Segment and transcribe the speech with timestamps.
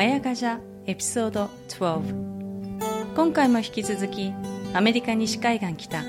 [0.00, 4.32] マヤガジャエピソード12今回も引き続き
[4.72, 6.02] アメリカ西海岸北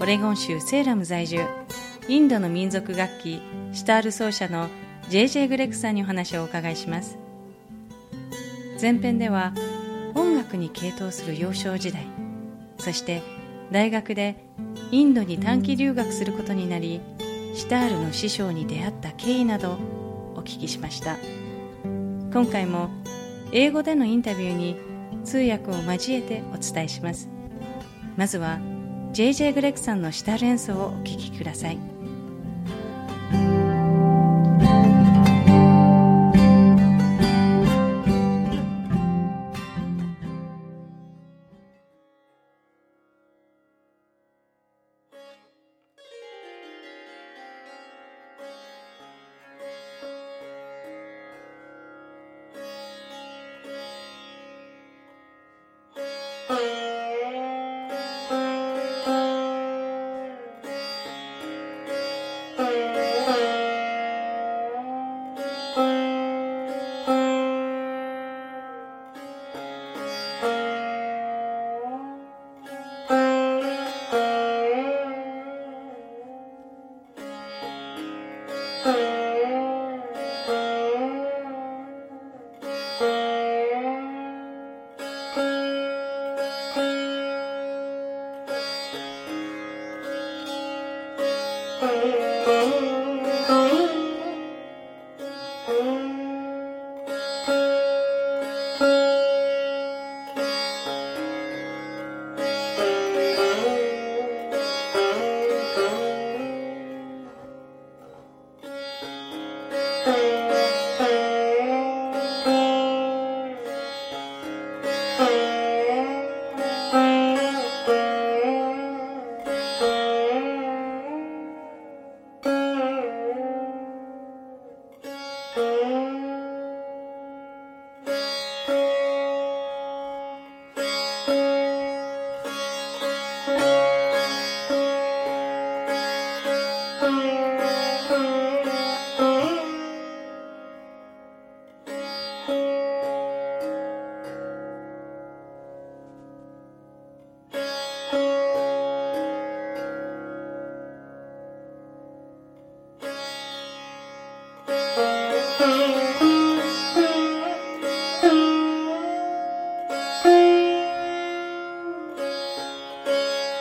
[0.00, 1.46] オレゴン州セーラム在住
[2.08, 3.40] インドの民族楽器
[3.72, 4.68] シタール奏者の
[5.10, 5.46] J.J.
[5.46, 7.18] グレックさんにお話をお伺いします。
[8.82, 9.52] 前編では
[10.16, 12.04] 音楽に傾倒する幼少時代
[12.78, 13.22] そして
[13.70, 14.34] 大学で
[14.90, 17.00] インドに短期留学することになり
[17.54, 19.78] シタールの師匠に出会った経緯など
[20.34, 21.16] お聞きしました。
[22.32, 22.90] 今回も
[23.52, 24.76] 英語でのインタビューに
[25.24, 27.28] 通訳を交えてお伝えします。
[28.16, 28.58] まずは
[29.12, 31.95] JJ グレッグさんのシタール演奏をお聴きください。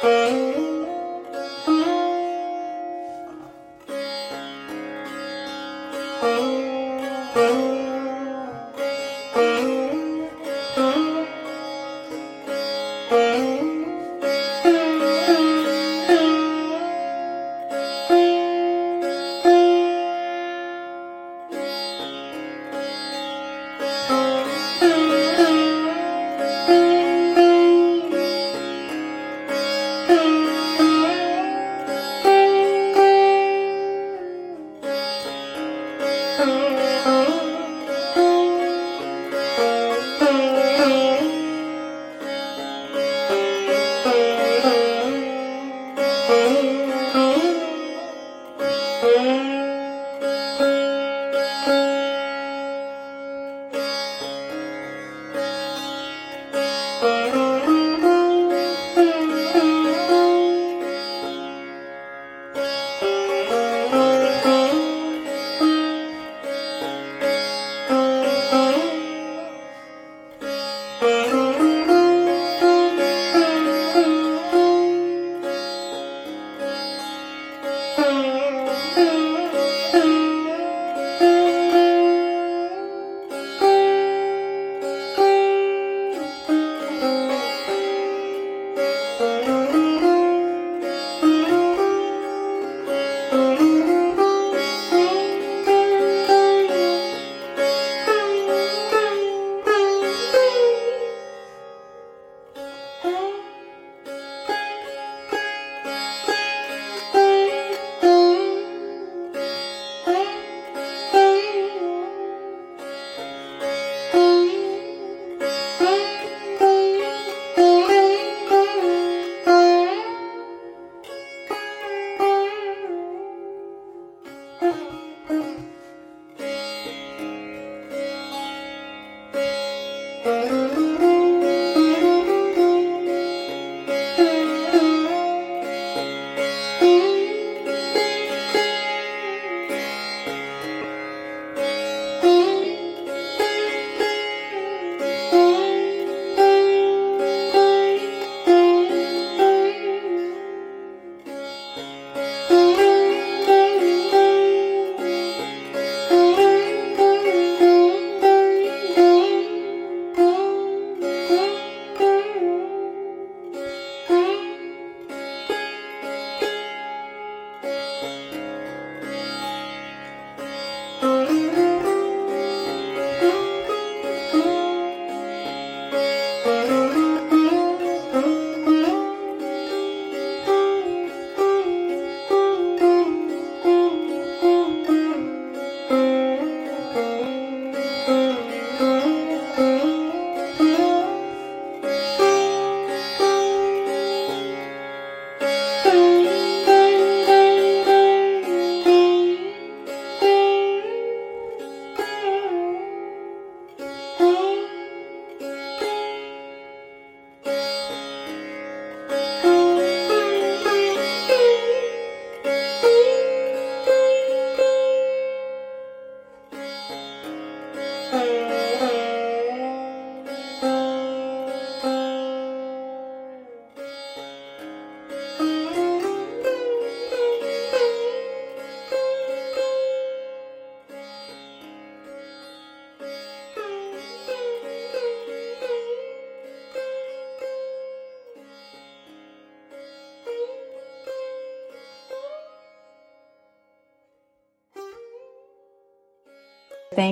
[0.06, 0.55] Música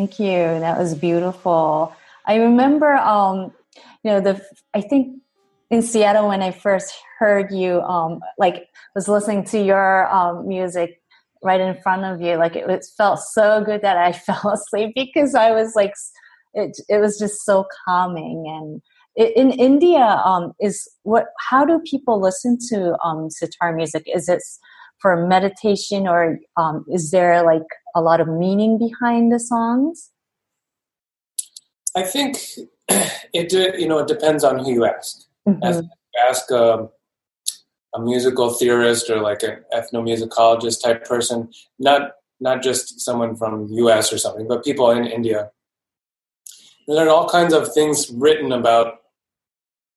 [0.03, 0.59] thank you.
[0.59, 1.95] That was beautiful.
[2.25, 3.53] I remember, um,
[4.03, 5.21] you know, the I think
[5.71, 11.01] in Seattle when I first heard you, um, like was listening to your um, music
[11.41, 12.35] right in front of you.
[12.35, 15.93] Like it, it felt so good that I fell asleep because I was like,
[16.53, 18.81] it it was just so calming and
[19.15, 21.27] in India, um, is what?
[21.39, 24.03] How do people listen to um, sitar music?
[24.07, 24.41] Is it
[25.03, 30.09] for meditation, or um, is there like a lot of meaning behind the songs?
[31.95, 32.37] I think
[32.87, 35.25] it you know it depends on who you ask.
[35.47, 35.61] Mm-hmm.
[35.61, 35.83] As
[36.27, 36.89] ask a, um,
[37.93, 44.13] a musical theorist or like an ethnomusicologist type person, not not just someone from U.S.
[44.13, 45.51] or something, but people in India.
[46.87, 49.02] There are all kinds of things written about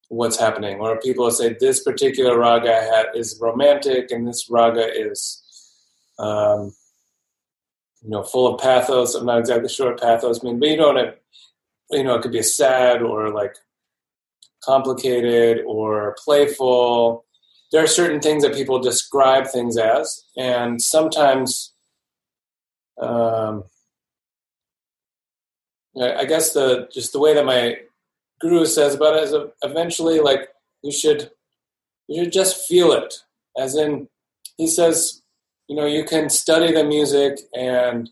[0.09, 0.79] what's happening.
[0.81, 5.43] Or people say this particular raga is romantic and this raga is,
[6.19, 6.75] um,
[8.03, 9.15] you know, full of pathos.
[9.15, 11.13] I'm not exactly sure what pathos means, but you know what I,
[11.91, 13.57] you know, it could be sad or like
[14.65, 17.25] complicated or playful.
[17.73, 21.75] There are certain things that people describe things as, and sometimes,
[23.01, 23.65] um,
[26.01, 27.77] I guess the just the way that my
[28.41, 30.49] guru says about it is eventually like
[30.83, 31.31] you should
[32.09, 33.15] you should just feel it.
[33.59, 34.09] As in
[34.57, 35.23] he says
[35.69, 38.11] you know you can study the music and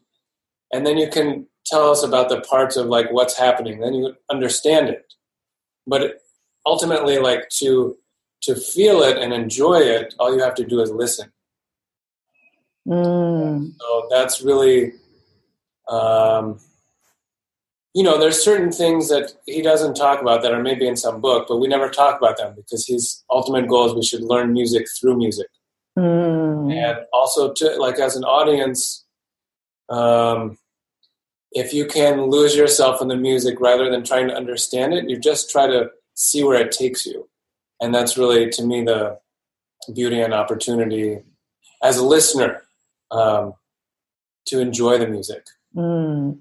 [0.72, 3.80] and then you can tell us about the parts of like what's happening.
[3.80, 5.14] Then you understand it.
[5.86, 6.20] But
[6.66, 7.96] ultimately like to
[8.42, 11.30] to feel it and enjoy it all you have to do is listen.
[12.86, 13.72] Mm.
[13.80, 14.92] so that's really
[15.88, 16.58] um,
[17.94, 21.20] you know, there's certain things that he doesn't talk about that are maybe in some
[21.20, 24.52] book, but we never talk about them because his ultimate goal is we should learn
[24.52, 25.46] music through music.
[25.96, 26.74] Mm.
[26.74, 29.04] And also, to like as an audience,
[29.88, 30.58] um,
[31.52, 35.16] if you can lose yourself in the music rather than trying to understand it, you
[35.16, 37.28] just try to see where it takes you.
[37.80, 39.18] And that's really, to me, the
[39.94, 41.20] beauty and opportunity
[41.80, 42.62] as a listener
[43.12, 43.54] um,
[44.46, 45.46] to enjoy the music.
[45.76, 46.38] Mm.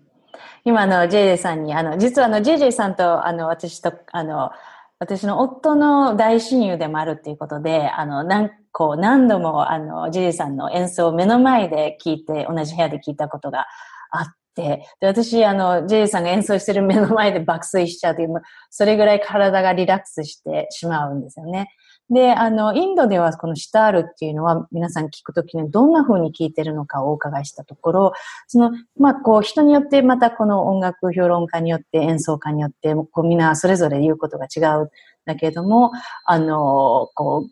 [0.65, 4.51] 今の JJ さんに、あの、実はあの JJ さんとあの私と、あの、
[4.99, 13.65] 私の夫の大親友でもあるっていうことで、あの、何個、何度もあの、JJ さんの演奏を目の前で聞いて、同じ部屋で聞いたことが
[14.11, 18.29] あって、で、私、あの、JJ さんが演奏してる目の前で爆睡しちゃうという、
[18.69, 21.69] それぐらい体がリラックスしてしまうんですよね。
[22.09, 28.13] で、あの、インドではこのシタールっていうのは皆さん聞くときにどんな風に聞いてるのかをお伺いしたところ、
[28.47, 34.89] その、まあ、こう人によってまたこの音楽評論家によって演奏家によってこうみんなそれぞれ言うことが違うん
[35.25, 35.91] だけれども、
[36.25, 37.47] あの、こ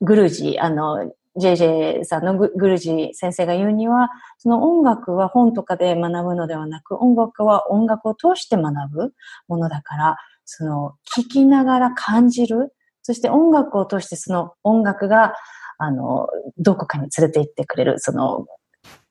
[0.00, 1.10] う、グルージ、あの、
[1.40, 9.12] JJ さんのグルジー先生が言うには、その音楽は本とかで学ぶのではなく、音楽は音楽を通して学ぶ
[9.48, 12.72] ものだから、その、聞きながら感じる、
[13.02, 15.34] そして音楽を通してその音楽が、
[15.78, 18.46] あの、どこかに連れて行ってくれる、その、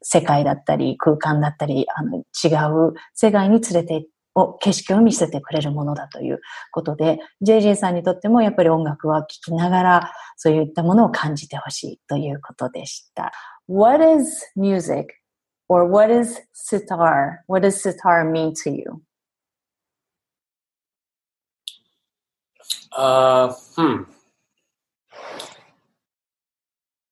[0.02, 2.54] 世界だったり、空間だったり、あの、違
[2.90, 13.32] う世界に連れてを、景色を見せてくれるものだということで、JJ さんにとってもやっぱり音楽は聴きながら、そういったものを感じてほしいということでした。
[13.68, 15.14] What is music?
[15.70, 17.44] Or what is sitar?
[17.48, 19.02] What does sitar mean to you?
[22.96, 24.04] Uh, hmm.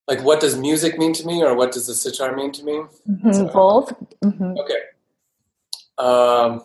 [0.07, 2.83] Like, what does music mean to me, or what does the sitar mean to me?
[3.09, 3.93] Mm-hmm, both.
[4.23, 4.57] Mm-hmm.
[4.57, 4.81] Okay.
[5.97, 6.63] Um,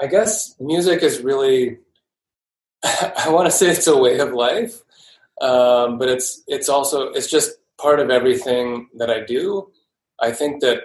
[0.00, 1.78] I guess music is really.
[2.84, 4.80] I want to say it's a way of life,
[5.40, 9.70] um, but it's it's also it's just part of everything that I do.
[10.20, 10.82] I think that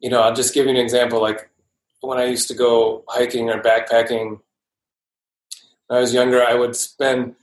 [0.00, 1.20] you know I'll just give you an example.
[1.20, 1.50] Like
[2.00, 4.40] when I used to go hiking or backpacking
[5.92, 7.34] when I was younger, I would spend,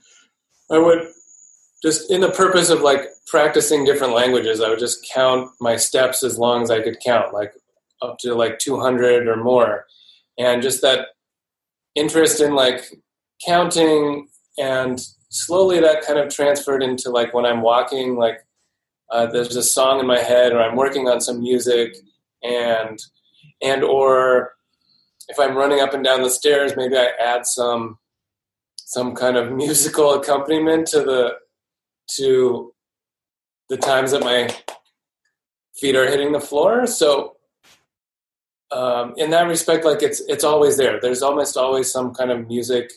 [0.72, 1.06] I would
[1.84, 6.24] just in the purpose of like practicing different languages, I would just count my steps
[6.24, 7.52] as long as I could count, like
[8.02, 9.86] up to like 200 or more.
[10.40, 11.08] And just that
[11.94, 12.82] interest in like
[13.46, 14.28] counting
[14.58, 18.38] and slowly that kind of transferred into like when I'm walking, like
[19.12, 21.94] uh, there's a song in my head or I'm working on some music
[22.42, 22.98] and,
[23.62, 24.52] and, or
[25.28, 27.98] if I'm running up and down the stairs, maybe I add some
[28.76, 31.34] some kind of musical accompaniment to the
[32.16, 32.74] to
[33.68, 34.52] the times that my
[35.76, 36.88] feet are hitting the floor.
[36.88, 37.36] So
[38.72, 41.00] um, in that respect, like it's it's always there.
[41.00, 42.92] There's almost always some kind of music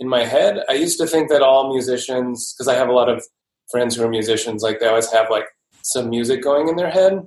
[0.00, 0.62] in my head.
[0.68, 3.24] I used to think that all musicians, because I have a lot of
[3.70, 5.46] friends who are musicians, like they always have like
[5.82, 7.22] some music going in their head.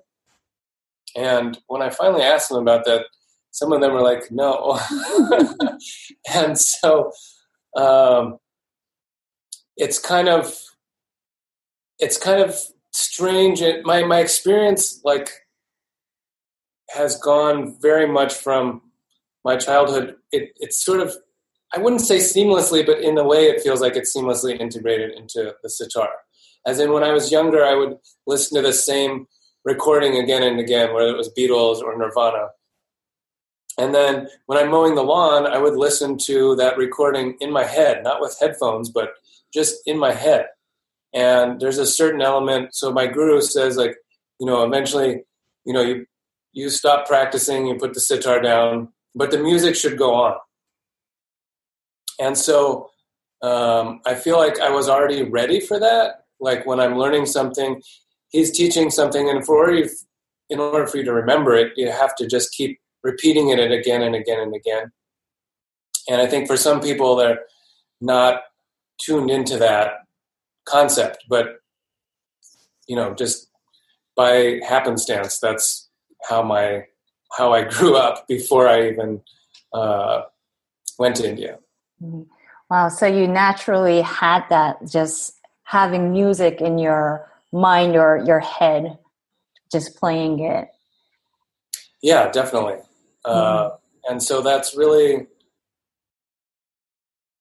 [1.15, 3.05] And when I finally asked them about that,
[3.51, 4.79] some of them were like, no.
[6.33, 7.11] and so
[7.75, 8.37] um,
[9.75, 10.55] it's kind of
[11.99, 12.59] it's kind of
[12.91, 13.63] strange.
[13.83, 15.31] My my experience like
[16.89, 18.81] has gone very much from
[19.43, 20.15] my childhood.
[20.31, 21.15] It it's sort of
[21.73, 25.53] I wouldn't say seamlessly, but in a way, it feels like it's seamlessly integrated into
[25.63, 26.09] the sitar.
[26.65, 29.27] As in, when I was younger, I would listen to the same
[29.65, 32.49] recording again and again, whether it was Beatles or Nirvana.
[33.77, 37.63] And then when I'm mowing the lawn, I would listen to that recording in my
[37.63, 39.11] head, not with headphones, but
[39.53, 40.47] just in my head.
[41.13, 42.75] And there's a certain element.
[42.75, 43.95] So my guru says, like,
[44.39, 45.23] you know, eventually,
[45.65, 46.05] you know, you
[46.57, 50.33] you stop practicing, you put the sitar down, but the music should go on.
[52.19, 52.89] And so
[53.43, 56.23] um, I feel like I was already ready for that.
[56.39, 57.79] Like when I'm learning something,
[58.29, 59.87] he's teaching something, and for you,
[60.49, 64.01] in order for you to remember it, you have to just keep repeating it again
[64.01, 64.91] and again and again.
[66.09, 67.41] And I think for some people, they're
[68.01, 68.41] not
[68.99, 69.91] tuned into that
[70.65, 71.57] concept, but
[72.87, 73.47] you know, just
[74.15, 75.86] by happenstance, that's
[76.29, 76.85] how my
[77.37, 79.21] how I grew up before I even
[79.73, 80.23] uh,
[80.97, 81.59] went to India.
[82.01, 82.23] Mm-hmm.
[82.69, 82.89] Wow.
[82.89, 88.97] So you naturally had that just having music in your mind or your head,
[89.71, 90.67] just playing it.
[92.01, 92.77] Yeah, definitely.
[93.23, 93.73] Uh, mm-hmm.
[93.73, 93.77] Uh,
[94.09, 95.27] and so that's really,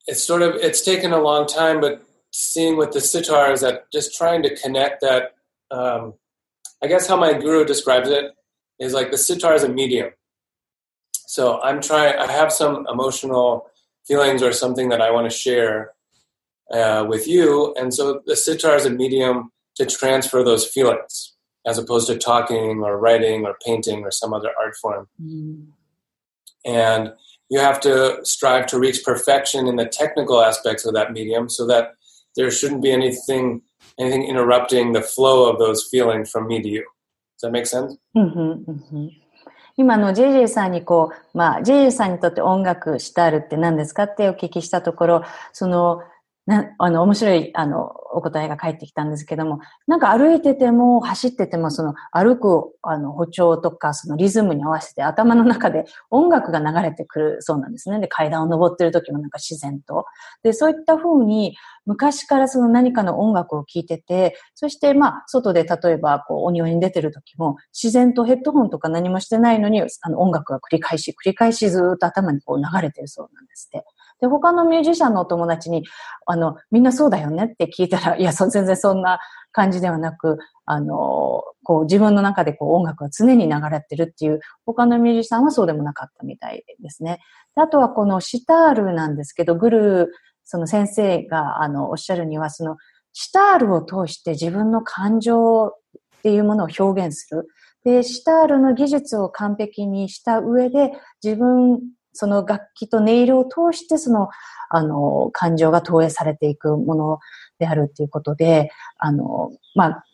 [0.06, 2.02] it's sort of, it's taken a long time, but
[2.32, 5.34] seeing with the sitar is that just trying to connect that,
[5.70, 6.14] um,
[6.82, 8.35] I guess how my guru describes it
[8.78, 10.10] is like the sitar is a medium.
[11.26, 13.70] So I'm trying, I have some emotional
[14.06, 15.92] feelings or something that I want to share
[16.72, 17.74] uh, with you.
[17.78, 21.34] And so the sitar is a medium to transfer those feelings
[21.66, 25.08] as opposed to talking or writing or painting or some other art form.
[25.22, 25.66] Mm.
[26.64, 27.12] And
[27.50, 31.66] you have to strive to reach perfection in the technical aspects of that medium so
[31.66, 31.90] that
[32.36, 33.62] there shouldn't be anything
[33.98, 36.86] anything interrupting the flow of those feelings from me to you.
[37.40, 37.98] Does that make sense?
[39.78, 46.02] 今の JJ さんにこう、まあ、JJ さんにとって音楽したるって何ですかってお聞きしたところ、その、
[46.46, 57.98] な、あの、面白い、あの、お答えが返ってきたんですけども、なんか歩いてても、走ってても、その、歩く、あの、歩調とか、そのリズムに合わせて頭の中で音楽が流れてくるそうなんですね。
[57.98, 60.06] で、階段を登ってる時もなんか自然と。
[60.44, 73.84] で、そういった風に、昔からその何かの音楽を聴いてて、そしてまあ、外で例えば、こう、お庭に出てる時も、自然とヘッドホンとか何もしてないのに、あの、音楽が繰り返し、繰り返しずっと頭にこう流れてるそうなんですって。
[74.20, 75.84] で、他のミュージシャンのお友達に、
[76.26, 79.18] あの、みんなそうだよねって聞いたら、 いや、そ全然そんな
[79.52, 87.18] 感じではなく、あの、こう自分の中でこう音楽が常に流れてるっていう、他のミュージシャンはそうでもなかったみたいですね。
[87.54, 90.06] であとはこのシタールなんですけど、グルー、
[90.44, 92.76] その先生があのおっしゃるには、その
[93.12, 95.72] シタールを通して自分の感情っ
[96.22, 97.48] ていうものを表現する。
[97.84, 100.92] で、シタールの技術を完璧にした上で、
[101.22, 101.80] 自分
[102.16, 104.28] その楽器と音色を通してその、
[104.70, 107.18] あの、感情が投影されていくもの
[107.58, 110.04] であるっていうことで、あの、まあ、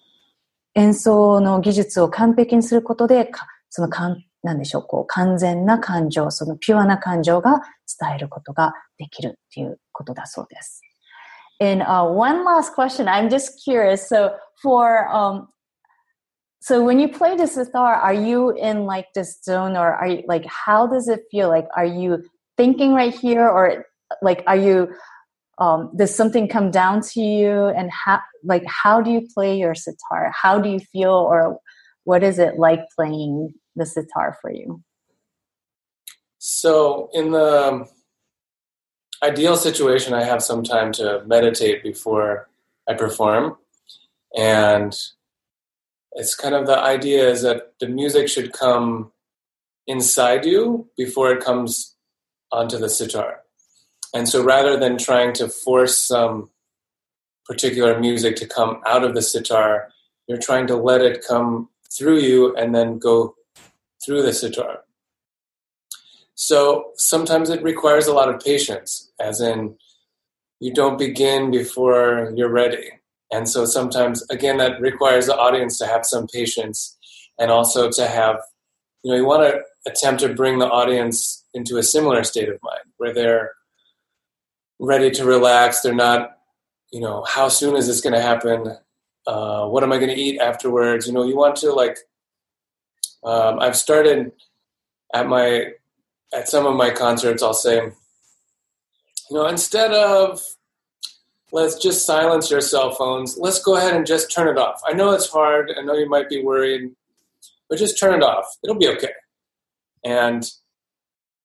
[0.75, 3.31] 演奏の技術を完璧にすることで、
[3.71, 7.63] そのかん、なんでしょう、こう、完全な感情、そのピュアな感情が
[8.01, 10.83] 伝えることができるっていうことだそうです。
[11.61, 14.09] And uh, one last question, I'm just curious.
[14.09, 15.49] So for um,
[16.63, 20.23] so when you play the sitar are you in like this zone or are you
[20.29, 21.49] like how does it feel?
[21.49, 22.23] Like are you
[22.57, 23.85] thinking right here or
[24.23, 24.95] like are you
[25.59, 27.67] um, does something come down to you?
[27.67, 30.33] And how like how do you play your sitar?
[30.41, 31.59] How do you feel or
[32.05, 34.85] what is it like playing the sitar for you?
[36.39, 37.89] So in the
[39.21, 42.49] ideal situation i have some time to meditate before
[42.89, 43.57] i perform.
[44.37, 44.97] And
[46.15, 49.13] it's kind of the idea is that the music should come
[49.87, 51.97] inside you before it comes
[52.51, 53.41] onto the sitar.
[54.15, 56.51] And so rather than trying to force some
[57.47, 59.89] particular music to come out of the sitar,
[60.29, 63.35] you're trying to let it come through you and then go
[64.05, 64.81] through the sitar.
[66.35, 69.77] So sometimes it requires a lot of patience, as in
[70.61, 72.91] you don't begin before you're ready.
[73.33, 76.97] And so sometimes, again, that requires the audience to have some patience
[77.39, 78.37] and also to have,
[79.03, 82.59] you know, you want to attempt to bring the audience into a similar state of
[82.63, 83.53] mind where they're
[84.79, 85.81] ready to relax.
[85.81, 86.39] They're not,
[86.93, 88.77] you know, how soon is this going to happen?
[89.27, 91.07] Uh, what am I going to eat afterwards?
[91.07, 91.97] You know, you want to like
[93.25, 94.33] Um, I've started
[95.15, 95.73] at my
[96.35, 97.43] at some of my concerts.
[97.43, 100.43] I'll say, you know, instead of
[101.53, 104.81] let's just silence your cell phones, let's go ahead and just turn it off.
[104.87, 105.71] I know it's hard.
[105.79, 106.91] I know you might be worried,
[107.69, 108.47] but just turn it off.
[108.65, 109.13] It'll be okay.
[110.05, 110.51] And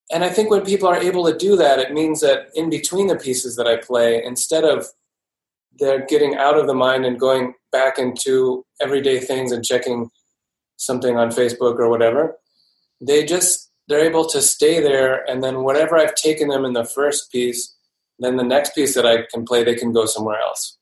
[0.09, 3.07] and I think when people are able to do that, it means that in between
[3.07, 4.85] the pieces that I play, instead of
[5.79, 10.09] they're getting out of the mind and going back into everyday things and checking
[10.77, 12.37] something on Facebook or whatever,
[13.01, 16.85] they just they're able to stay there and then whatever I've taken them in the
[16.85, 17.76] first piece,
[18.19, 20.77] then the next piece that I can play, they can go somewhere else.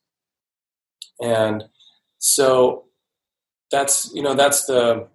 [1.22, 1.66] And
[2.20, 2.86] so
[3.72, 5.08] that's you know that's the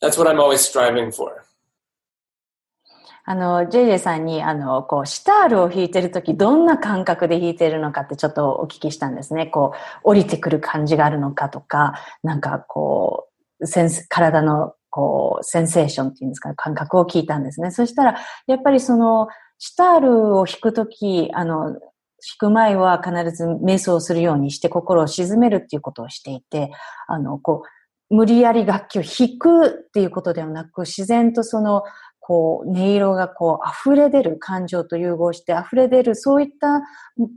[0.00, 1.44] that's what I'm always striving for.
[3.26, 9.46] あの、ジェイジェイさんに、あの、こう、シタールを弾いてるとき、どんな感覚で弾いてるのかってちょっとお聞きしたんですね。
[9.46, 13.28] こう、降りてくる感じがあるのかとか、なんかこ
[13.60, 17.70] う、センス、体の、こう、センセーションっていうんですか、感覚を聞いたんですね。
[17.70, 19.28] そしたら、やっぱりその、
[19.66, 21.80] シタールを弾くとき、あの、弾
[22.38, 26.70] く前は必ず瞑想するようにして心を鎮めるっていうことをしていて、
[27.08, 27.62] あの、こ
[28.10, 31.82] う、無理やり楽器を弾くっていうことではなく、自然とその
[32.20, 36.82] こう、音色がこう、溢れ出る感情と融合して溢れ出る、そういった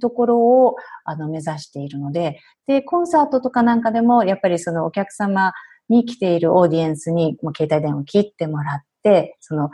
[0.01, 5.53] ところを、あの、目指しているので、で、コンサートとかなんかでも、やっぱりそのお客様
[5.89, 9.71] に来ているオーディエンスに、もう携帯電話を切ってもらって、その、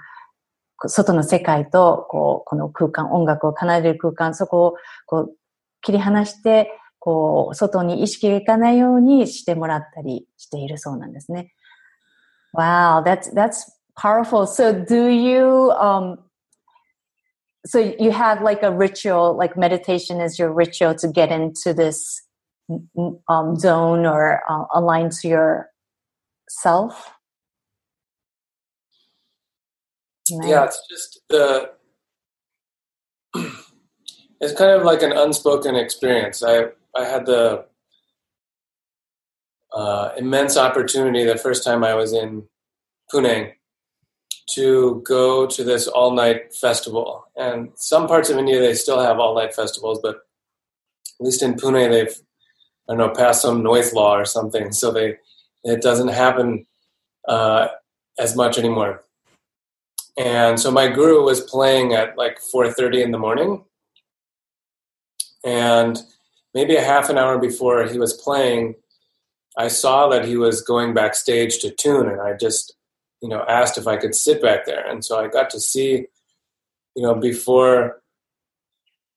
[0.89, 5.35] 外の世界と、こう、この空間、音楽を奏でる空間、そこを、こう、
[5.81, 11.53] 切り離して、こう、外に意識がいかないようにしてもらったりしているそうなんですね。
[12.55, 13.65] Wow, that's, that's
[13.95, 14.45] powerful.
[14.45, 16.17] So do you um
[17.65, 22.21] so you have like a ritual like meditation is your ritual to get into this
[23.27, 25.69] um, zone or uh, align to your
[26.49, 27.11] self
[30.31, 30.49] nice.
[30.49, 31.71] yeah it's just the
[34.41, 37.65] it's kind of like an unspoken experience i i had the
[39.73, 42.43] uh, immense opportunity the first time i was in
[43.11, 43.53] pune
[44.51, 47.25] to go to this all night festival.
[47.35, 50.15] And some parts of India, they still have all night festivals, but
[51.19, 52.15] at least in Pune, they've,
[52.89, 54.71] I don't know, passed some noise law or something.
[54.71, 55.17] So they,
[55.63, 56.65] it doesn't happen
[57.27, 57.69] uh,
[58.19, 59.03] as much anymore.
[60.17, 63.65] And so my guru was playing at like 4.30 in the morning.
[65.43, 65.97] And
[66.53, 68.75] maybe a half an hour before he was playing,
[69.57, 72.75] I saw that he was going backstage to tune, and I just
[73.23, 74.85] you know, asked if I could sit back there.
[74.85, 76.07] And so I got to see,
[76.93, 78.01] you know, before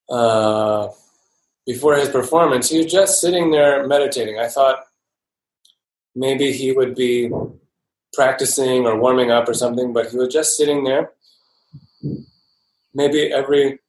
[0.09, 0.87] uh,
[1.65, 4.39] before his performance, he was just sitting there meditating.
[4.39, 4.85] I thought
[6.15, 7.29] maybe he would be
[8.17, 11.11] practicing or warming up or something, but he was just sitting there.
[12.93, 13.79] Maybe every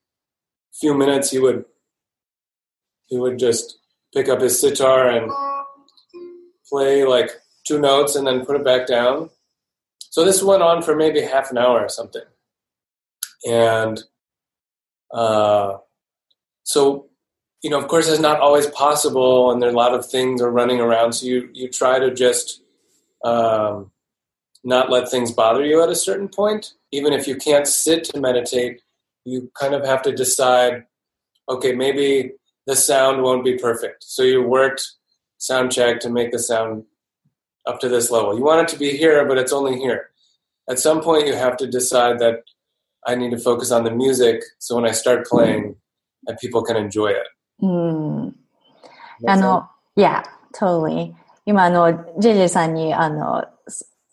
[0.81, 1.65] few minutes he would
[3.07, 3.79] he would just
[4.15, 5.31] pick up his sitar and
[6.69, 7.31] play like
[7.67, 9.31] two notes and then put it back down
[10.11, 12.23] so this went on for maybe half an hour or something.
[13.47, 14.03] And
[15.13, 15.77] uh,
[16.65, 17.07] so,
[17.63, 20.41] you know, of course, it's not always possible, and there are a lot of things
[20.41, 21.13] are running around.
[21.13, 22.63] So you you try to just
[23.25, 23.91] um,
[24.64, 26.74] not let things bother you at a certain point.
[26.92, 28.82] Even if you can't sit to meditate,
[29.26, 30.86] you kind of have to decide,
[31.50, 32.32] okay, maybe
[32.66, 34.04] the sound won't be perfect.
[34.04, 34.86] So you worked
[35.38, 36.84] sound check to make the sound
[37.66, 38.38] up to this level.
[38.38, 40.12] You want it to be here, but it's only here.
[40.70, 42.44] At some point, you have to decide that
[43.06, 45.76] I need to focus on the music, so when I start playing,
[46.24, 47.28] that people can enjoy it.
[47.62, 48.36] うん。
[49.28, 51.14] あの、yeah, totally.
[51.46, 53.46] 今、あの、ジェジェさんに、あの、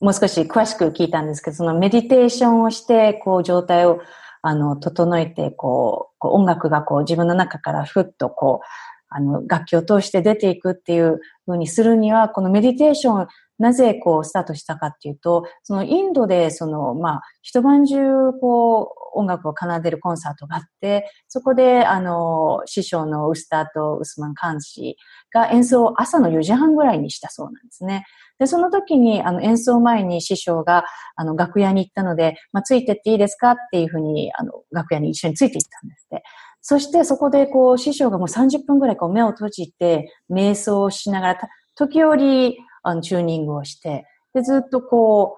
[0.01, 4.01] もう少し詳しく聞いたんですけど、そのメディテーションをして、こう、状態を、
[4.41, 8.65] あの、整えて、こう、こう音楽がこう、自分の中からふっとこう、
[9.09, 13.27] あの、楽器を通して出ていくっていうふうにするには、このメディテーション
[13.57, 24.97] なぜこうスタートしたかっていうと、そのインドでその、まあ、一晩中こう音楽を奏でるコンサートがあって、そこであの、師匠のウスターとウスマン・カン氏
[25.33, 28.05] が演奏を朝の4時半ぐらいにしたそうなんですね。
[28.39, 36.23] で、その時にあの演奏前に師匠があの楽屋に行ったので、まあ、ついてっていいですかっていうふうにあの楽屋に一緒についていったんですって。
[36.67, 41.39] そしてそこでこう師匠がもう30分ぐらいこう目を閉じて瞑想しながら、
[41.75, 45.37] 時折あの、チューニングをして、で、ずっとこ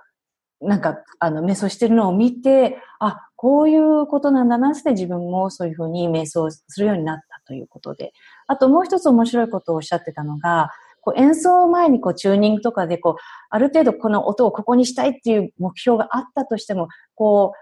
[0.62, 8.14] う、なんか、あの、瞑想してるのを見て、あ、こういうことなんだなって自分もそういうふうに瞑想するようになったということで。
[8.48, 13.16] あともう一つ面白いことをおっしゃってたのが、こう演奏前にこうチューニングとかでこう、
[13.50, 17.54] ある程度この音をここにしたいっていう目標があったとしても、こ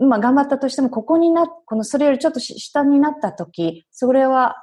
[0.00, 4.56] う、まあ頑張ったとしても、ここにな、このそれよりちょっと下になった時、それは、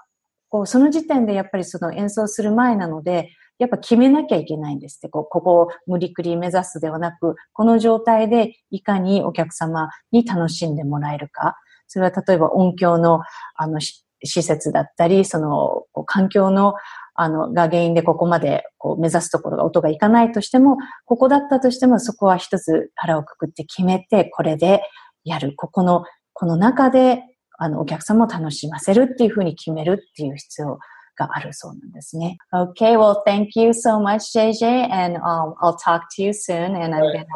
[0.50, 5.10] こう、その時点でやっぱりその演奏する前なので、やっぱ決めなきゃいけないんですって。
[5.10, 11.56] こここを無理くり目指すではなく、この状態でいかにお客様に楽しんでもらえるか。
[11.88, 13.22] それは例えば音響の、
[13.56, 16.74] あの、施設だったり、その、環境の、
[17.16, 24.84] あの、が原因でここまでこう目指すところが音がいかないとしても、ここだったとしてもそこは一つ腹をくくって決めて、これで
[25.24, 25.54] やる。
[25.56, 27.24] ここの、この中で、
[27.58, 30.78] あの、お客様を楽しませるっていうふうに決めるっていう必要
[31.17, 32.39] があるそうなんですね。
[32.53, 36.75] Okay, well, thank you so much, JJ, and um, I'll talk to you soon.
[36.77, 37.27] And I'm gonna.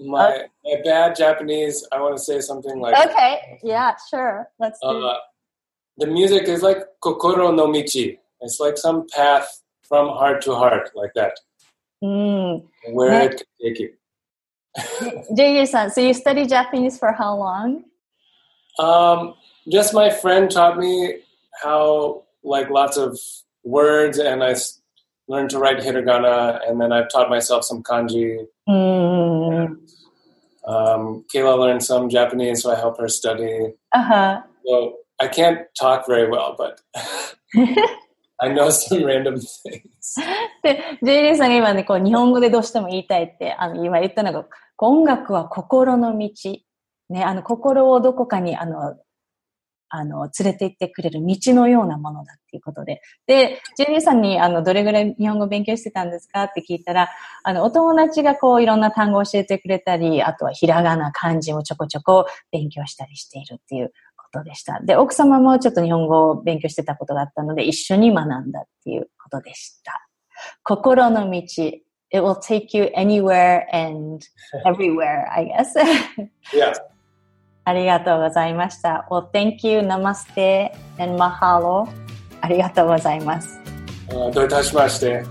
[0.00, 2.96] My, my, my bad Japanese, I want to say something like.
[3.08, 4.48] Okay, yeah, sure.
[4.58, 5.18] Let's do uh,
[5.98, 8.18] The music is like kokoro no michi.
[8.40, 11.34] It's like some path from heart to heart, like that.
[12.02, 12.64] Mm.
[12.92, 13.92] Where it can take you.
[15.36, 17.84] JJ-san, so you study Japanese for how long?
[18.78, 19.34] Um,
[19.70, 21.20] just my friend taught me
[21.62, 23.19] how like lots of
[23.63, 24.55] words, and I
[25.27, 28.45] learned to write hiragana, and then I've taught myself some kanji.
[28.67, 29.77] Mm.
[30.67, 33.73] Um, Kayla learned some Japanese, so I help her study.
[33.93, 34.41] Uh-huh.
[34.65, 36.81] So I can't talk very well, but
[38.39, 40.15] I know some random things.
[40.63, 44.45] で、JJ さんが今ね、こう日本語でどうしても言いたいって、あの今言ったのが、
[44.77, 46.29] 音楽は心の道。
[47.09, 48.97] ね、あの心をどこかにあの
[49.89, 53.01] あの、連れて行ってくれる道のようなものだっていうことで。
[53.25, 57.09] で、ジェニーさんに、あの、どれぐらい日本語勉強してたんですかって聞いたら、
[57.43, 64.79] あの、お友達がこう、いろんな単語を教えてくれたり、あとはひらがな、漢字をちょこちょこ勉強したりしているっていうことでした。
[64.81, 70.07] で、奥様もちょっと日本語を勉強してたことがあったので、一緒に学んだっていうことでした。
[70.63, 71.41] 心の道。
[72.09, 74.25] It will take you anywhere and
[74.65, 75.75] everywhere, I guess.
[76.53, 76.73] yeah.
[77.67, 79.05] ありがとうございました。
[79.09, 81.85] Well, thank you, namaste, and mahalo.
[82.39, 83.59] ありがとうございます。
[84.07, 85.25] どういたしまして。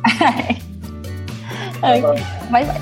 [1.80, 2.02] はい。
[2.02, 2.76] バイバイ。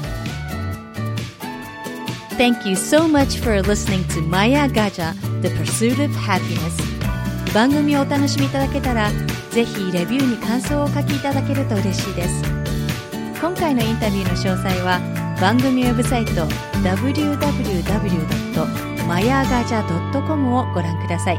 [2.37, 7.55] Thank you so much for listening to Maya Gaja, The Pursuit of Happiness.
[7.55, 9.13] 番組をお楽しみいただけたら、
[9.53, 12.43] ぜひレビューに感想をお書きいただけると嬉しいです。
[13.41, 14.99] 今回のインタビューの詳細は
[15.41, 16.33] 番組ウェブサイト
[16.83, 18.14] www.
[19.15, 21.39] マヤーガージャ .com をご覧ください。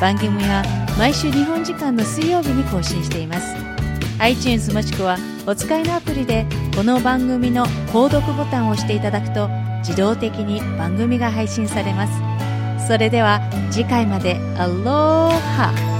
[0.00, 0.64] 番組は
[0.98, 3.54] 毎週日本時間の水曜日に更新しています。
[4.18, 9.48] iTunes もしくはお使いのアプリでこの番組の購読ボタンを押していただくと
[9.86, 12.88] 自動的に番組が配信されます。
[12.88, 15.93] それでは次回までアローハ。